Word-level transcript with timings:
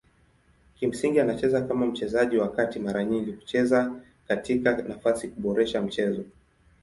Kimsingi 0.75 1.19
anacheza 1.19 1.61
kama 1.61 1.85
mchezaji 1.85 2.37
wa 2.37 2.51
kati 2.51 2.79
mara 2.79 3.03
nyingi 3.03 3.33
kucheza 3.33 3.91
katika 4.27 4.77
nafasi 4.77 5.27
kuboresha 5.27 5.81
mchezo. 5.81 6.23